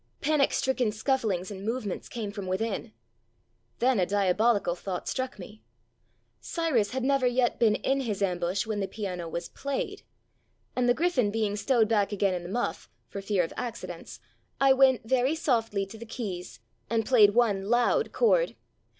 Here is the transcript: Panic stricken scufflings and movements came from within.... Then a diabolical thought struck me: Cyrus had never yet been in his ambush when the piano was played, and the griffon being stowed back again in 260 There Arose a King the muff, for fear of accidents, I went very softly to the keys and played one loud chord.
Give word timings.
Panic 0.19 0.51
stricken 0.51 0.89
scufflings 0.89 1.51
and 1.51 1.63
movements 1.63 2.09
came 2.09 2.31
from 2.31 2.47
within.... 2.47 2.91
Then 3.77 3.99
a 3.99 4.05
diabolical 4.07 4.73
thought 4.73 5.07
struck 5.07 5.37
me: 5.37 5.61
Cyrus 6.39 6.89
had 6.89 7.03
never 7.03 7.27
yet 7.27 7.59
been 7.59 7.75
in 7.75 7.99
his 8.01 8.23
ambush 8.23 8.65
when 8.65 8.79
the 8.79 8.87
piano 8.87 9.29
was 9.29 9.49
played, 9.49 10.01
and 10.75 10.89
the 10.89 10.95
griffon 10.95 11.29
being 11.29 11.55
stowed 11.55 11.87
back 11.87 12.11
again 12.11 12.33
in 12.33 12.41
260 12.41 12.51
There 12.51 12.63
Arose 12.63 12.81
a 12.81 12.81
King 12.81 13.11
the 13.11 13.11
muff, 13.11 13.11
for 13.11 13.21
fear 13.21 13.43
of 13.43 13.53
accidents, 13.63 14.19
I 14.59 14.73
went 14.73 15.07
very 15.07 15.35
softly 15.35 15.85
to 15.85 15.99
the 15.99 16.07
keys 16.07 16.59
and 16.89 17.05
played 17.05 17.35
one 17.35 17.69
loud 17.69 18.11
chord. 18.11 18.55